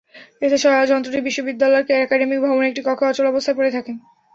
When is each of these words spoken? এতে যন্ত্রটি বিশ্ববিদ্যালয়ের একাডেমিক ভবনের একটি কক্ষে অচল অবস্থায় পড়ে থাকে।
এতে 0.41 0.57
যন্ত্রটি 0.89 1.19
বিশ্ববিদ্যালয়ের 1.21 2.01
একাডেমিক 2.01 2.39
ভবনের 2.41 2.69
একটি 2.71 2.81
কক্ষে 2.83 3.09
অচল 3.09 3.25
অবস্থায় 3.27 3.57
পড়ে 3.57 3.71
থাকে। 3.71 3.91